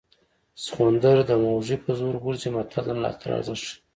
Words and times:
سخوندر 0.63 1.17
د 1.29 1.31
موږي 1.43 1.75
په 1.83 1.91
زور 1.99 2.15
غورځي 2.23 2.49
متل 2.55 2.81
د 2.85 2.89
ملاتړ 2.97 3.27
ارزښت 3.37 3.63
ښيي 3.67 3.75